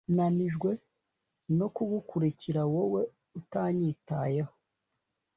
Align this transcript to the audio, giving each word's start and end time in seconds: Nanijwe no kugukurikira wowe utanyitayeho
Nanijwe 0.15 0.71
no 1.57 1.67
kugukurikira 1.75 2.61
wowe 2.73 3.01
utanyitayeho 3.39 4.53